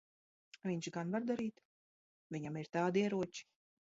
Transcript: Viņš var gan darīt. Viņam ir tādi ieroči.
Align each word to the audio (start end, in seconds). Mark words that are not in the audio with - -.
Viņš 0.69 0.87
var 0.95 1.11
gan 1.11 1.27
darīt. 1.31 1.61
Viņam 2.37 2.59
ir 2.63 2.71
tādi 2.79 3.05
ieroči. 3.07 3.51